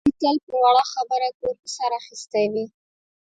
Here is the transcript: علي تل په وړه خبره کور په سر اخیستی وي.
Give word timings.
علي 0.03 0.13
تل 0.21 0.37
په 0.47 0.55
وړه 0.63 0.83
خبره 0.93 1.27
کور 1.39 1.53
په 1.61 1.67
سر 1.75 1.91
اخیستی 2.01 2.45
وي. 2.53 2.65